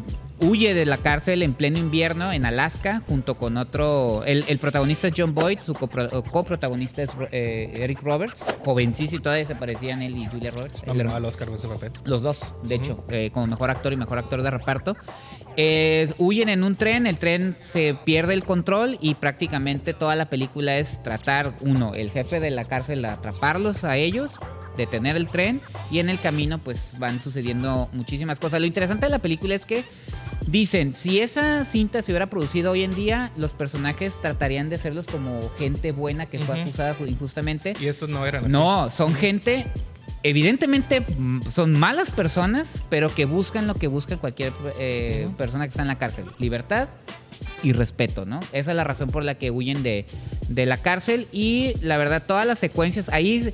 [0.41, 4.23] huye de la cárcel en pleno invierno en Alaska junto con otro.
[4.25, 9.23] El, el protagonista es John Boyd, su copro- coprotagonista es eh, Eric Roberts, jovencísimo y
[9.23, 10.81] todavía se parecían él y Julia Roberts.
[10.85, 11.15] hermano.
[11.15, 11.91] al Oscar ese papel.
[12.05, 14.95] Los dos, de hecho, eh, como mejor actor y mejor actor de reparto.
[15.57, 20.25] Eh, huyen en un tren, el tren se pierde el control y prácticamente toda la
[20.29, 24.33] película es tratar, uno, el jefe de la cárcel, atraparlos a ellos,
[24.77, 28.59] detener el tren y en el camino pues van sucediendo muchísimas cosas.
[28.59, 29.83] Lo interesante de la película es que
[30.47, 35.07] dicen, si esa cinta se hubiera producido hoy en día, los personajes tratarían de serlos
[35.07, 37.73] como gente buena que fue acusada injustamente.
[37.79, 38.51] Y estos no eran así.
[38.51, 39.67] No, son gente,
[40.23, 45.69] evidentemente mm, son malas personas, pero que buscan lo que busca cualquier eh, persona que
[45.69, 46.25] está en la cárcel.
[46.39, 46.87] Libertad
[47.63, 48.39] y respeto, ¿no?
[48.53, 50.05] Esa es la razón por la que huyen de,
[50.47, 53.53] de la cárcel y la verdad todas las secuencias, ahí...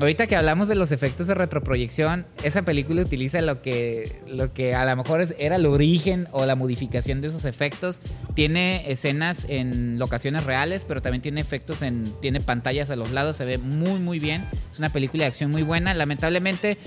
[0.00, 4.74] Ahorita que hablamos de los efectos de retroproyección, esa película utiliza lo que, lo que
[4.74, 8.00] a lo mejor es- era el origen o la modificación de esos efectos.
[8.34, 12.04] Tiene escenas en locaciones reales, pero también tiene efectos en.
[12.20, 14.44] tiene pantallas a los lados, se ve muy muy bien.
[14.70, 15.92] Es una película de acción muy buena.
[15.94, 16.78] Lamentablemente,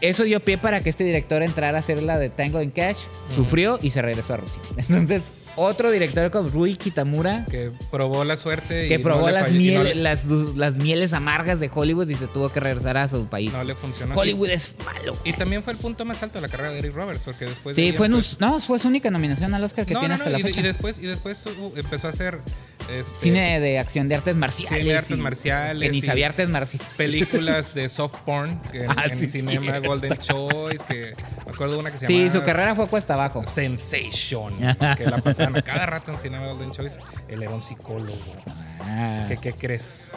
[0.00, 2.98] eso dio pie para que este director entrara a hacer la de Tango en Cash.
[3.36, 4.60] Sufrió y se regresó a Rusia.
[4.76, 5.22] Entonces,
[5.56, 9.50] otro director como Rui Kitamura Que probó la suerte y que no probó le las,
[9.50, 12.96] y no miel- le- las, las mieles amargas de Hollywood y se tuvo que regresar
[12.96, 13.52] a su país.
[13.52, 14.14] no le funcionó.
[14.14, 15.16] Hollywood es malo.
[15.24, 17.46] Y, y también fue el punto más alto de la carrera de Eric Roberts, porque
[17.46, 17.74] después...
[17.76, 18.22] de Sí, fue, no,
[18.60, 20.60] fue su única nominación al Oscar que no, tiene no, hasta no, la y, fecha.
[20.60, 21.44] y después, y después
[21.76, 22.38] empezó a hacer...
[22.90, 24.78] Este, Cine de acción de artes marciales.
[24.78, 26.86] Cine de artes y- marciales Que ni sabía artes marciales.
[26.96, 29.88] películas de soft porn que en, Ah, en sí, cinema cierto.
[29.88, 33.14] Golden Choice que me acuerdo de una que se Sí, llamaba su carrera fue cuesta
[33.14, 33.44] abajo.
[33.46, 34.54] Sensation
[34.96, 38.16] que la pasaban a cada rato en cinema Golden Choice él era un psicólogo
[38.80, 40.10] Ah, ¿Qué, qué crees?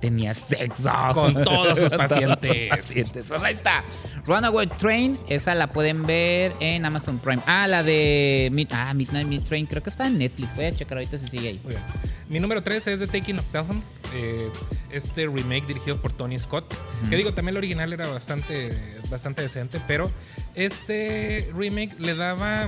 [0.00, 0.90] Tenía sexo.
[1.14, 2.68] Con todos sus pacientes.
[2.68, 3.24] pacientes.
[3.28, 3.84] Pues ahí está.
[4.26, 7.42] Runaway Train, esa la pueden ver en Amazon Prime.
[7.46, 10.54] Ah, la de Mid- ah, Midnight Mid Train, creo que está en Netflix.
[10.56, 11.60] Voy a checar ahorita si sigue ahí.
[11.62, 11.82] Muy bien.
[12.28, 13.82] Mi número 3 es The Taking of Pelham.
[14.14, 14.48] eh,
[14.92, 16.72] este remake dirigido por Tony Scott.
[17.08, 18.76] Que digo, también el original era bastante,
[19.08, 20.10] bastante decente, pero
[20.56, 22.64] este remake le daba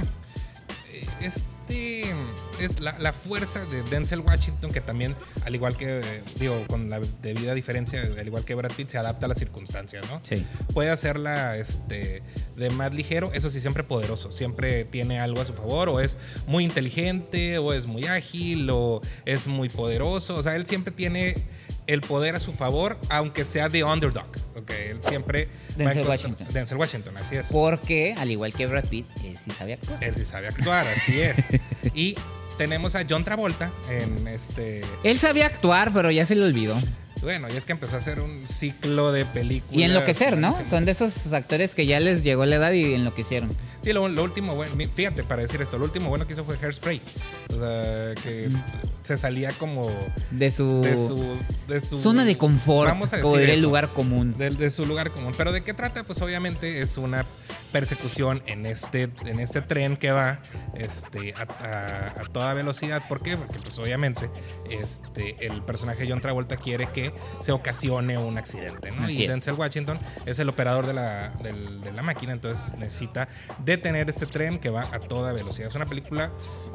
[0.92, 2.14] eh, este
[2.66, 6.88] es la, la fuerza de Denzel Washington que también al igual que eh, digo con
[6.90, 10.44] la debida diferencia al igual que Brad Pitt se adapta a las circunstancias no Sí.
[10.72, 12.22] puede hacerla este
[12.56, 16.16] de más ligero eso sí siempre poderoso siempre tiene algo a su favor o es
[16.46, 21.34] muy inteligente o es muy ágil o es muy poderoso o sea él siempre tiene
[21.88, 24.70] el poder a su favor aunque sea de underdog ¿ok?
[24.70, 26.46] él siempre Denzel Washington.
[26.52, 30.04] Denzel Washington así es Porque, al igual que Brad Pitt, eh, sí sabía actuar.
[30.04, 31.36] él sí sabe actuar, así es.
[31.94, 32.14] Y
[32.58, 34.82] tenemos a John Travolta en este.
[35.04, 36.76] Él sabía actuar, pero ya se le olvidó.
[37.22, 39.76] Bueno, y es que empezó a hacer un ciclo de películas.
[39.78, 40.58] Y enloquecer, ¿no?
[40.68, 43.48] Son de esos actores que ya les llegó la edad y enloquecieron.
[43.84, 46.56] Sí, lo, lo último bueno, fíjate, para decir esto, lo último bueno que hizo fue
[46.60, 47.00] Hairspray.
[47.54, 48.48] O sea, que
[49.04, 49.88] se salía como
[50.32, 51.36] De su, de su,
[51.68, 53.62] de su zona de confort, Vamos a o decir del eso.
[53.68, 54.34] lugar común.
[54.36, 55.32] de, de su lugar común.
[55.36, 56.02] Pero ¿de qué trata?
[56.02, 57.24] Pues obviamente es una
[57.72, 60.38] persecución en este, en este tren que va
[60.74, 63.02] este, a, a- a toda velocidad.
[63.08, 63.36] ¿Por qué?
[63.36, 64.28] Porque pues obviamente
[64.70, 68.90] este, el personaje John Travolta quiere que se ocasione un accidente.
[68.92, 69.04] ¿no?
[69.04, 69.30] Así y es.
[69.30, 73.28] Denzel Washington es el operador de la, de la máquina, entonces necesita
[73.64, 75.68] detener este tren que va a toda velocidad.
[75.68, 76.30] Es una película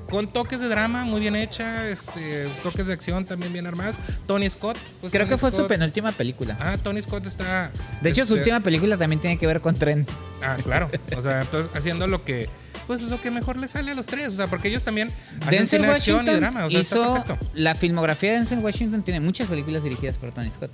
[0.09, 3.97] con toques de drama muy bien hecha, este, toques de acción también bien armados.
[4.25, 4.77] Tony Scott.
[5.01, 6.55] pues, Creo Tony que fue su penúltima película.
[6.59, 7.71] Ah, Tony Scott está.
[8.01, 10.05] De hecho, su este, última película también tiene que ver con tren.
[10.41, 10.86] Ah, claro.
[11.15, 12.49] O sea, entonces haciendo lo que.
[12.85, 14.29] Pues lo que mejor le sale a los tres.
[14.29, 15.09] O sea, porque ellos también
[15.41, 16.65] hacen Denzel de acción y Washington drama.
[16.65, 17.47] O sea, está hizo perfecto.
[17.53, 20.71] la filmografía de Denzel Washington tiene muchas películas dirigidas por Tony Scott.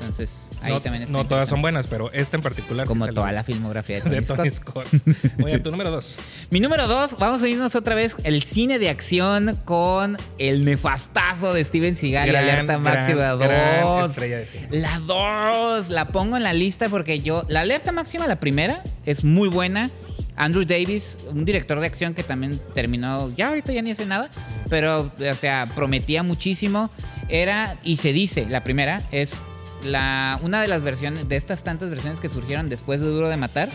[0.00, 2.86] Entonces, ahí no también no todas son buenas, pero esta en particular.
[2.86, 4.86] como toda la filmografía de Tony, de Tony Scott.
[4.86, 5.42] Scott.
[5.42, 6.16] Oye, tu número dos.
[6.50, 11.52] Mi número dos, vamos a irnos otra vez el cine de acción con el nefastazo
[11.52, 14.10] de Steven Seagal y Gran, Alerta Máxima gran, gran 2.
[14.10, 14.68] estrella de cine.
[14.70, 19.24] La 2, la pongo en la lista porque yo, la Alerta Máxima, la primera, es
[19.24, 19.90] muy buena.
[20.36, 24.30] Andrew Davis, un director de acción que también terminó, ya ahorita ya ni hace nada,
[24.68, 26.90] pero, o sea, prometía muchísimo.
[27.28, 29.42] Era, y se dice, la primera es
[29.84, 33.36] la, una de las versiones, de estas tantas versiones que surgieron después de Duro de
[33.36, 33.68] Matar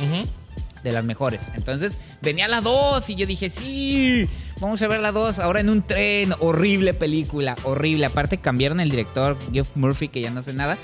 [0.84, 1.50] de las mejores.
[1.56, 5.40] Entonces venía la 2 y yo dije, sí, vamos a ver la 2.
[5.40, 8.06] Ahora en un tren, horrible película, horrible.
[8.06, 10.78] Aparte cambiaron el director, Jeff Murphy, que ya no hace nada.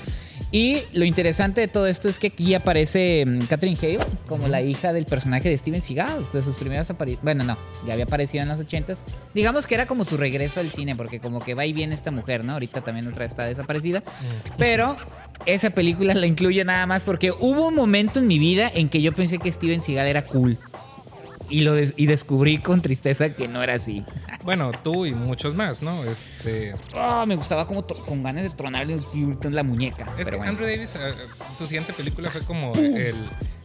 [0.52, 4.62] Y lo interesante de todo esto es que aquí aparece mm, Catherine Hale como la
[4.62, 7.24] hija del personaje de Steven Seagal, de sus primeras apariciones.
[7.24, 8.96] Bueno, no, ya había aparecido en los 80s.
[9.34, 12.10] Digamos que era como su regreso al cine, porque como que va y viene esta
[12.10, 12.52] mujer, ¿no?
[12.54, 14.02] Ahorita también otra está desaparecida.
[14.58, 14.96] Pero
[15.46, 19.02] esa película la incluye nada más porque hubo un momento en mi vida en que
[19.02, 20.58] yo pensé que Steven Seagal era cool.
[21.48, 24.02] y, lo des- y descubrí con tristeza que no era así.
[24.46, 26.04] Bueno, tú y muchos más, ¿no?
[26.04, 30.04] Este, Ah, me gustaba como con ganas de tronarle en la muñeca.
[30.04, 30.50] es pero que bueno.
[30.52, 31.12] Andrew Davis, eh,
[31.58, 33.16] su siguiente película fue como el,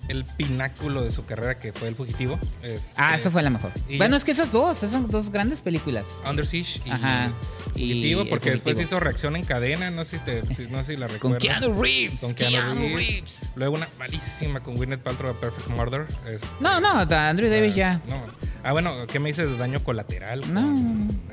[0.08, 2.38] el pináculo de su carrera, que fue El Fugitivo.
[2.63, 3.72] Este, Ah, esa fue la mejor.
[3.98, 6.06] Bueno, es que esas dos, esas son dos grandes películas.
[6.28, 7.28] Under Siege y Ajá,
[7.76, 10.80] y Fugitivo, El porque después hizo Reacción en Cadena, no sé si, te, si- no
[10.84, 11.41] sé si la Con recuerdas.
[11.41, 12.20] Keanu Reeves.
[12.20, 12.96] Con Keanu Keanu Reeves.
[12.96, 13.39] Reeves.
[13.56, 16.08] Luego una malísima con Gwyneth Paltrow, Perfect Murder.
[16.28, 18.02] este, No, no, Andrew Davis ya.
[18.08, 18.22] No.
[18.63, 20.41] Ah, bueno, ¿qué me dices de daño colateral?
[20.54, 20.76] No,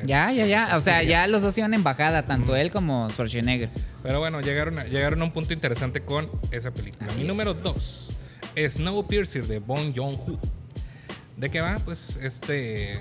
[0.05, 0.65] ya, ya, ya.
[0.67, 3.69] esa O sea, ya los dos iban en bajada, tanto él como Schwarzenegger.
[4.03, 7.07] Pero bueno, llegaron a, llegaron a un punto interesante con esa película.
[7.07, 7.29] Así Mi es.
[7.29, 8.11] número 2,
[8.69, 10.39] Snowpiercer de Bong Joon-ho.
[11.37, 11.79] ¿De qué va?
[11.85, 12.99] Pues este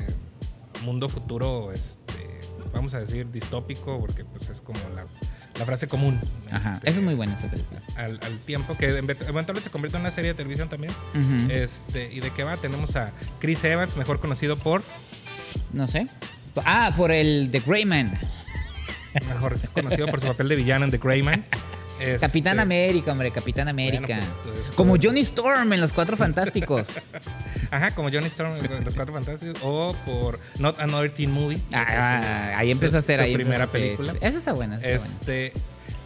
[0.83, 2.41] mundo futuro, este,
[2.73, 5.05] vamos a decir distópico, porque pues es como la,
[5.59, 6.19] la frase común.
[6.51, 6.75] Ajá.
[6.75, 7.81] este, Eso es muy buena esa película.
[7.95, 10.93] Al, al tiempo que event- eventualmente se convierte en una serie de televisión también.
[11.11, 11.51] Ujú.
[11.51, 12.57] Este, ¿y de qué va?
[12.57, 14.83] Tenemos a Chris Evans, mejor conocido por
[15.73, 16.07] No sé.
[16.65, 18.19] Ah, por el The Greyman.
[19.27, 21.45] mejor conocido por su papel de villano en The Greyman.
[21.99, 24.05] Este, Capitán América, hombre, Capitán América.
[24.05, 26.85] Bueno, pues, como Johnny Storm en Los Cuatro Fantásticos.
[27.71, 28.53] Ajá, como Johnny Storm
[28.83, 31.59] Los Cuatro Fantásticos o por Not Another Teen Movie.
[31.73, 34.11] Ah, su- ahí empezó su- a hacer su ahí empezó primera hacer- película.
[34.13, 34.27] sí, sí.
[34.27, 34.75] Esa está buena.
[34.77, 35.51] esa está buena.
[35.51, 35.53] Este,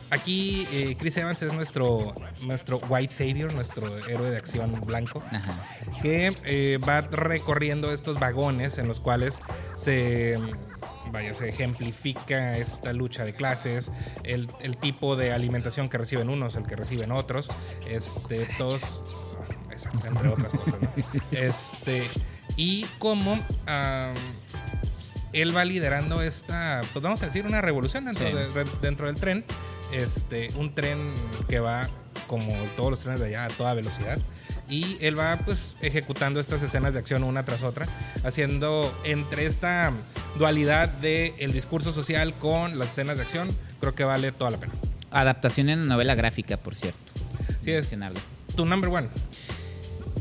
[0.10, 5.54] aquí eh, Chris Evans es nuestro, nuestro white savior, nuestro héroe de acción blanco, Ajá.
[6.02, 9.40] que eh, va recorriendo estos vagones en los cuales
[9.78, 10.38] se
[11.12, 13.92] vaya, se ejemplifica esta lucha de clases,
[14.24, 17.50] el, el tipo de alimentación que reciben unos, el que reciben otros,
[17.86, 19.06] este, todos,
[19.86, 20.90] exacto, entre otras cosas, ¿no?
[21.32, 22.08] Este,
[22.58, 23.34] y cómo
[23.66, 24.14] am,
[25.34, 28.34] él va liderando esta, pues vamos a decir, una revolución dentro, Sí.
[28.34, 29.44] de- dentro del tren,
[29.94, 31.14] este, un tren
[31.48, 31.88] que va
[32.28, 34.18] como todos los trenes de allá a toda velocidad.
[34.70, 37.88] Y él va pues ejecutando estas escenas de acción una tras otra,
[38.24, 39.92] haciendo entre esta
[40.38, 43.50] dualidad de el discurso social con las escenas de acción,
[43.82, 44.72] creo que vale toda la pena.
[45.12, 47.00] Adaptación en novela gráfica, por cierto.
[47.66, 47.94] Sí, es
[48.56, 49.10] tu number one.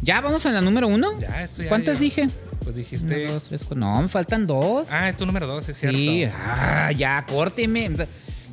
[0.03, 1.19] ¿Ya vamos a la número uno?
[1.21, 2.29] Ya, esto ya- ¿Cuántas ya- dije?
[2.63, 3.25] Pues dijiste.
[3.25, 3.77] Uno, dos, tres, cuatro.
[3.79, 4.89] No, me faltan dos.
[4.91, 5.97] Ah, es tu número dos, es cierto.
[5.99, 6.25] sí.
[6.25, 7.91] Ah, ya, córteme.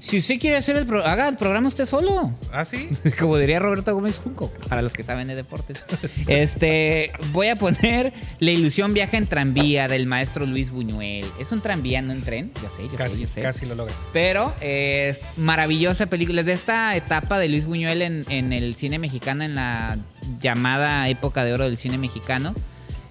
[0.07, 2.31] Si usted quiere hacer el pro- haga el programa usted solo.
[2.53, 2.89] Ah, sí.
[3.19, 5.83] Como diría Roberto Gómez Junco, para los que saben de deportes.
[6.27, 11.25] Este, voy a poner La ilusión viaja en tranvía del maestro Luis Buñuel.
[11.39, 13.41] Es un tranvía, no un tren, ya sé, ya sé, Casi, ya sé.
[13.41, 13.97] casi lo logras.
[14.13, 16.41] Pero eh, es maravillosa película.
[16.41, 19.97] Es de esta etapa de Luis Buñuel en, en el cine mexicano, en la
[20.41, 22.53] llamada época de oro del cine mexicano.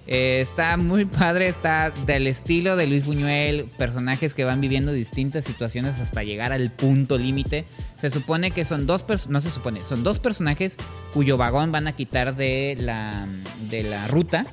[0.07, 5.43] Eh, está muy padre, está del estilo de Luis Buñuel, personajes que van viviendo distintas
[5.43, 7.65] situaciones hasta llegar al punto límite.
[7.97, 10.77] Se supone que son dos no se supone, son dos personajes
[11.13, 13.27] cuyo vagón van a quitar de la,
[13.69, 14.45] de la ruta.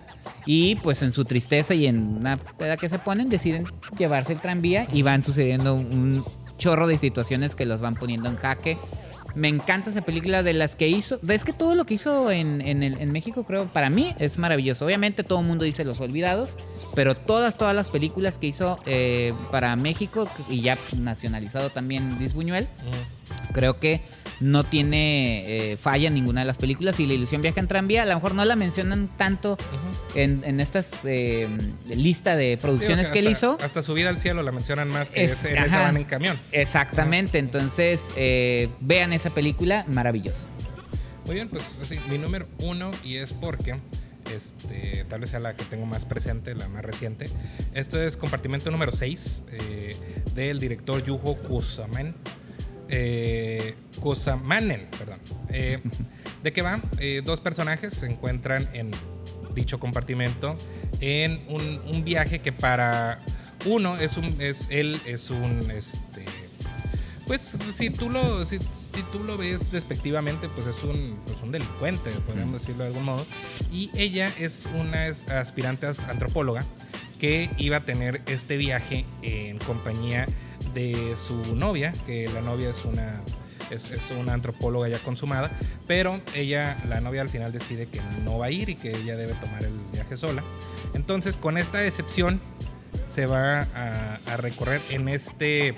[0.46, 4.40] Y pues en su tristeza y en una peda que se ponen, deciden llevarse el
[4.40, 6.24] tranvía y van sucediendo un
[6.58, 8.76] chorro de situaciones que los van poniendo en jaque.
[9.34, 11.18] Me encanta esa película de las que hizo.
[11.28, 14.38] Es que todo lo que hizo en, en el- en México, creo, para mí es
[14.38, 14.84] maravilloso.
[14.86, 16.56] Obviamente todo el mundo dice Los Olvidados,
[16.94, 22.32] pero todas, todas las películas que hizo eh, para México y ya nacionalizado también Luis
[22.32, 22.68] Buñuel,
[23.52, 24.02] creo que
[24.44, 27.00] no tiene eh, falla en ninguna de las películas.
[27.00, 29.56] Y La Ilusión Viaja en Tranvía, a lo mejor no la mencionan tanto
[30.14, 31.48] en, en estas eh,
[31.88, 33.58] lista de producciones que él hasta- hizo.
[33.62, 36.38] Hasta subida al cielo la mencionan más que Es- en esa van en camión.
[36.52, 40.44] Exactamente, entonces eh, vean esa película, maravilloso.
[41.24, 43.76] Muy bien, pues sí, mi número uno y es porque
[44.34, 47.30] este, tal vez sea la que tengo más presente, la más reciente.
[47.72, 49.42] Esto es compartimento número 6
[50.34, 52.14] del director Yuho Kusaman.
[52.88, 53.74] Eh,
[54.98, 55.18] perdón.
[55.50, 55.80] Eh,
[56.42, 56.80] ¿De qué va?
[56.98, 58.90] Eh, dos personajes se encuentran en
[59.54, 60.56] dicho compartimento
[61.00, 63.20] en un, un viaje que para
[63.66, 66.24] uno es un es él es un este
[67.26, 71.52] pues si tú lo si, si tú lo ves despectivamente pues es un pues un
[71.52, 73.24] delincuente podríamos decirlo de algún modo
[73.72, 75.06] y ella es una
[75.38, 76.64] aspirante as- antropóloga
[77.20, 80.26] que iba a tener este viaje en compañía
[80.72, 83.20] de su novia que la novia es una
[83.70, 85.50] es, una antropóloga ya consumada
[85.86, 89.16] pero ella la novia al final decide que no va a ir y que ella
[89.16, 90.42] debe tomar el viaje sola.
[90.94, 92.40] Entonces con esta excepción
[93.08, 93.66] se va
[94.26, 95.74] a recorrer en este,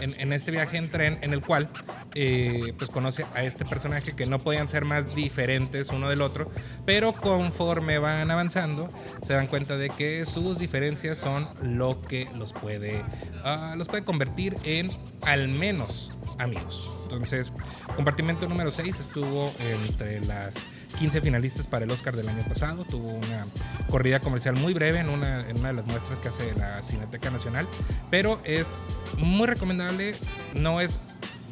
[0.00, 1.68] en, este viaje en tren en el cual
[2.14, 6.50] eh, pues conoce a este personaje que no podían ser más diferentes uno del otro,
[6.84, 8.90] pero conforme van avanzando
[9.24, 13.02] se dan cuenta de que sus diferencias son lo que los puede,
[13.44, 14.90] ah, los puede convertir en
[15.22, 16.90] al menos amigos.
[17.04, 17.52] Entonces,
[17.94, 20.56] compartimento número 6 estuvo entre las
[20.96, 22.84] 15 finalistas para el Oscar del año pasado.
[22.84, 23.46] Tuvo una
[23.88, 27.30] corrida comercial muy breve en una, en una de las muestras que hace la Cineteca
[27.30, 27.66] Nacional.
[28.10, 28.82] Pero es
[29.18, 30.14] muy recomendable.
[30.54, 30.98] No es,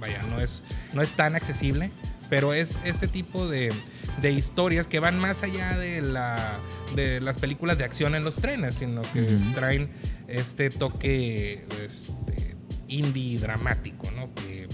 [0.00, 1.90] vaya, no es, no es tan accesible.
[2.30, 3.72] Pero es este tipo de,
[4.20, 6.58] de historias que van más allá de, la,
[6.96, 9.90] de las películas de acción en los trenes, sino que traen
[10.26, 12.56] este toque este,
[12.88, 14.32] indie dramático, ¿no?
[14.34, 14.66] Que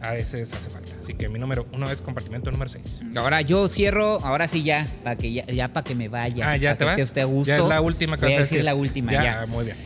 [0.00, 0.92] a veces hace falta.
[1.00, 3.02] Así que mi número uno es compartimento número 6.
[3.16, 6.48] Ahora yo cierro, ahora sí ya, para que ya, ya para que me vaya.
[6.50, 6.98] ah, ya te que vas.
[7.00, 7.48] esté a gusto.
[7.48, 9.46] Ya es la última que Voy a decir la última, ya.
[9.48, 9.76] Muy bien.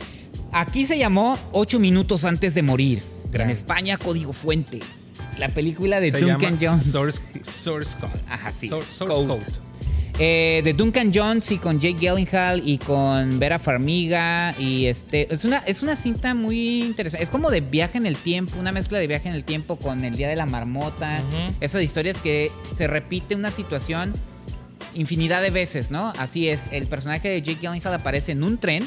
[0.51, 3.03] Aquí se llamó Ocho minutos antes de morir.
[3.31, 3.47] Gran.
[3.47, 4.79] En España, Código Fuente.
[5.37, 6.83] La película de Duncan Jones.
[6.83, 8.11] Source, Source Code.
[8.27, 8.67] Ajá, sí.
[8.67, 9.27] Source, Source Code.
[9.27, 9.70] Code.
[10.19, 15.45] Eh, de Duncan Jones y con Jake Gyllenhaal y con Vera Farmiga y este es
[15.45, 18.99] una es una cinta muy interesante es como de viaje en el tiempo una mezcla
[18.99, 21.55] de viaje en el tiempo con el día de la marmota Ujú.
[21.59, 24.13] esas historias que se repite una situación
[24.93, 28.83] infinidad de veces no así es el personaje de Jake Gyllenhaal aparece en un tren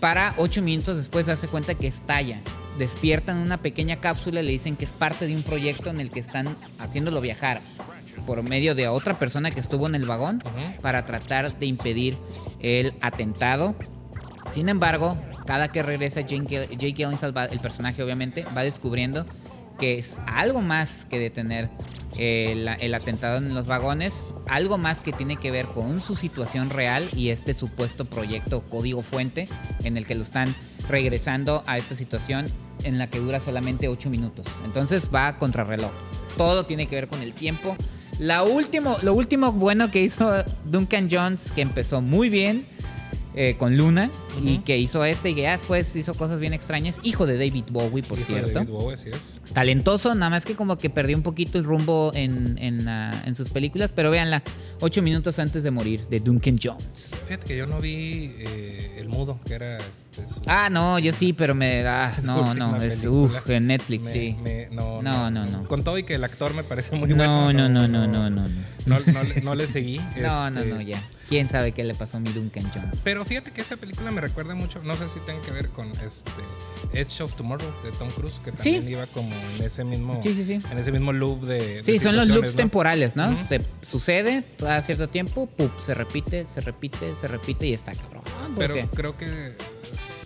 [0.00, 2.40] para ocho minutos después darse cuenta que estalla.
[2.78, 6.10] Despiertan una pequeña cápsula y le dicen que es parte de un proyecto en el
[6.10, 7.62] que están haciéndolo viajar
[8.26, 10.80] por medio de otra persona que estuvo en el vagón Ujú.
[10.82, 12.18] para tratar de impedir
[12.60, 13.74] el atentado.
[14.52, 19.24] Sin embargo, cada que regresa Jake, Jake Gyllenhaal, va- el personaje obviamente, va descubriendo
[19.78, 21.68] que es algo más que detener
[22.16, 26.70] el, el atentado en los vagones, algo más que tiene que ver con su situación
[26.70, 29.48] real y este supuesto proyecto Código Fuente
[29.84, 30.54] en el que lo están
[30.88, 32.46] regresando a esta situación
[32.84, 34.46] en la que dura solamente 8 minutos.
[34.64, 35.90] Entonces va a contrarreloj.
[36.38, 37.76] Todo tiene que ver con el tiempo.
[38.18, 40.30] La último, lo último bueno que hizo
[40.64, 42.64] Duncan Jones, que empezó muy bien
[43.36, 44.10] eh, con Luna
[44.42, 46.98] y que hizo este y que ya después hizo cosas bien extrañas.
[47.02, 48.58] Hijo de David Bowie, por Hijo de cierto.
[48.60, 49.40] David Bowie, así es.
[49.52, 53.34] Talentoso, nada más que como que perdió un poquito el rumbo en, en, ah, en
[53.34, 54.42] sus películas, pero véanla,
[54.80, 57.12] ocho minutos antes de morir, de Duncan Jones.
[57.26, 61.12] Fíjate que yo no vi eh, El Mudo, que era este, su- Ah, no, yo
[61.12, 62.14] sí, pero me da...
[62.20, 64.36] su No, no, es uf, en Netflix, Me- sí.
[64.42, 65.66] me- no, No, no, no.
[65.68, 67.52] Con todo y que el actor me parece muy No, bueno.
[67.52, 68.48] no, no, no, no, no, no.
[68.86, 68.96] No,
[69.42, 70.00] no le- seguí.
[70.20, 71.02] No, no, este, no, ya.
[71.28, 73.00] ¿Quién sabe qué le pasó a mi Duncan Jones?
[73.02, 75.90] Pero fíjate que esa película me recuerda mucho, no sé si tenga que ver con
[75.92, 76.30] este
[76.92, 78.90] Edge of Tomorrow de Tom Cruise, que también Sí.
[78.90, 80.52] iba como en ese mismo Sí, sí, sí.
[80.70, 82.56] en ese mismo loop de, de Sí, son los loops ¿no?
[82.56, 83.36] temporales, ¿no?
[83.48, 83.60] Se
[83.90, 85.70] sucede cada cierto tiempo, ¡pup!
[85.84, 88.22] se repite, se repite, se repite y está cabrón.
[88.56, 89.56] Pero creo que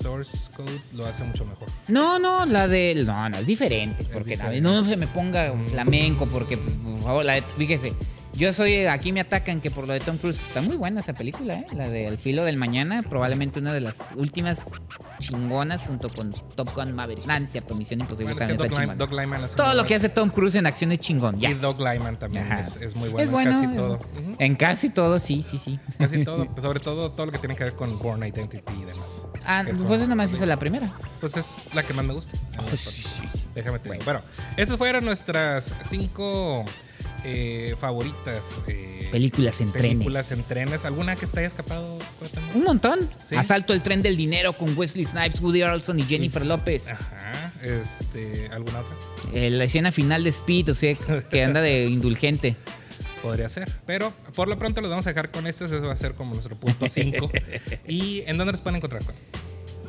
[0.00, 1.68] Source Code lo hace mucho mejor.
[1.88, 3.02] No, no, la de.
[3.06, 4.04] No, no, es diferente.
[4.12, 4.60] Porque diferente.
[4.60, 7.92] no se me ponga flamenco, porque, por favor, la de- fíjese.
[8.40, 8.86] Yo soy.
[8.86, 10.40] Aquí me atacan que por lo de Tom Cruise.
[10.40, 11.66] Está muy buena esa película, ¿eh?
[11.72, 13.02] La de El filo del mañana.
[13.02, 14.60] Probablemente una de las últimas
[15.18, 17.26] chingonas junto con Top Gun Maverick.
[17.26, 19.36] Nah, no es cierto, Misión Imposible Bueno, es que también Doug, está.
[19.36, 21.50] Doug Todo lo que hace Tom Cruise en acción es chingón, ya.
[21.50, 23.50] Y Doug Lyman también es, es muy bueno, es bueno.
[23.50, 23.98] en casi es- todo.
[24.38, 25.78] En casi todo, sí, sí, sí.
[25.98, 28.84] Casi todo, pues, sobre todo todo lo que tiene que ver con Born Identity y
[28.86, 29.28] demás.
[29.44, 30.90] Ah, son- pues nomás hizo la primera.
[31.20, 32.38] Pues es la que más me gusta.
[33.54, 34.04] Déjame te digo.
[34.06, 34.22] Bueno,
[34.56, 36.64] estas fueron nuestras cinco
[37.24, 38.58] eh, favoritas.
[38.66, 40.44] eh, Películas en películas trenes.
[40.44, 40.84] en trenes.
[40.84, 41.98] ¿Alguna que haya escapado?
[42.18, 42.46] Cuéntame.
[42.54, 43.10] Un montón.
[43.28, 43.34] Sí.
[43.36, 46.88] Asalto el tren del dinero con Wesley Snipes, Woody Harrelson y Jennifer López.
[46.88, 47.52] Ajá.
[47.62, 48.94] Este, ¿Alguna otra?
[49.34, 52.56] Eh, la escena final de Speed, o sea, que anda de indulgente.
[53.22, 53.70] Podría ser.
[53.84, 55.70] Pero por lo pronto los vamos a dejar con estos.
[55.70, 57.30] Eso va a ser como nuestro punto 5.
[57.88, 59.02] ¿Y en dónde los pueden encontrar?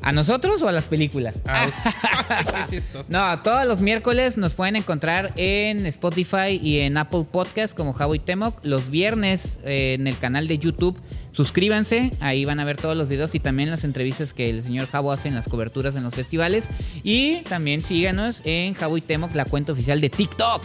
[0.04, 1.42] ¿A nosotros o a las películas?
[1.48, 1.70] Ah,
[2.68, 3.12] qué chistoso.
[3.12, 8.16] No, todos los miércoles nos pueden encontrar en Spotify y en Apple Podcast como Javo
[8.16, 8.58] y Temoc.
[8.64, 11.00] Los viernes eh, en el canal de YouTube.
[11.34, 14.88] Suscríbanse, ahí van a ver todos los videos y también las entrevistas que el señor
[14.88, 16.68] Javo hace en las coberturas en los festivales.
[17.04, 20.64] Y también síganos en Javo y Temoc, la cuenta oficial de TikTok.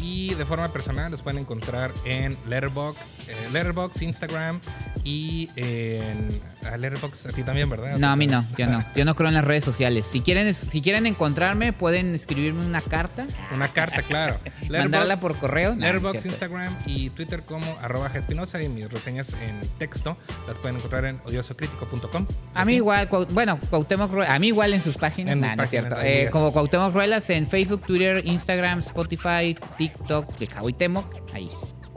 [0.00, 4.60] Y de forma personal los pueden encontrar en Letterboxd, eh, Letterboxd, Instagram
[5.04, 7.98] y en ah, Letterboxd a ti también, ¿verdad?
[7.98, 8.84] No, a mí no, yo no.
[8.94, 10.06] Yo no creo en las redes sociales.
[10.06, 14.38] Si quieren, si quieren encontrarme, pueden escribirme una carta, Una carta, claro.
[14.70, 15.74] mandarla por correo.
[15.74, 16.26] No, Letterboxd.
[16.26, 21.20] Instagram y Twitter como arroba Espinosa y mis reseñas en texto las pueden encontrar en
[21.24, 22.26] odiosocritico.com.
[22.54, 25.56] A mí igual, bueno, Cuauhtémoc Ruelas, a mí igual en sus páginas, En nah, mis
[25.56, 26.06] no es páginas, cierto.
[26.06, 31.50] Eh, como Cuauhtémoc Ruelas en Facebook, Twitter, Instagram, Spotify, TikTok, de Cuauhtémoc, ahí.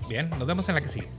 [0.10, 1.17] Bien, nos vemos en la que sigue.